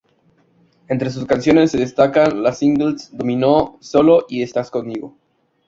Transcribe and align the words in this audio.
Entre 0.87 1.11
sus 1.11 1.27
canciones 1.27 1.69
se 1.69 1.77
destacan 1.77 2.41
los 2.41 2.57
singles 2.57 3.15
Dominó, 3.15 3.77
Solo 3.81 4.25
y 4.27 4.41
Estás 4.41 4.71
Conmigo. 4.71 5.15